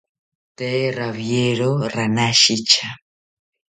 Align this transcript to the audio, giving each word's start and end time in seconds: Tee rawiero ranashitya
Tee 0.57 0.83
rawiero 0.97 1.69
ranashitya 1.93 2.87